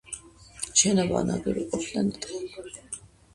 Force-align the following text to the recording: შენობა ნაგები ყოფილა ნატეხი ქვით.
შენობა 0.81 1.21
ნაგები 1.27 1.67
ყოფილა 1.75 2.05
ნატეხი 2.09 2.51
ქვით. 2.57 2.83